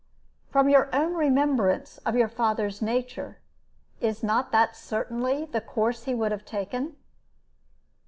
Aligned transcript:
From 0.49 0.67
your 0.67 0.89
own 0.95 1.13
remembrance 1.13 1.99
of 2.07 2.15
your 2.15 2.27
father's 2.27 2.81
nature, 2.81 3.37
is 3.99 4.23
not 4.23 4.51
that 4.51 4.75
certainly 4.75 5.45
the 5.45 5.61
course 5.61 6.05
he 6.05 6.15
would 6.15 6.31
have 6.31 6.43
taken?" 6.43 6.95